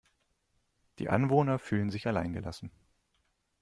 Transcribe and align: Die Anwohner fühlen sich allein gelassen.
Die 0.97 1.09
Anwohner 1.11 1.59
fühlen 1.59 1.91
sich 1.91 2.07
allein 2.07 2.33
gelassen. 2.33 2.71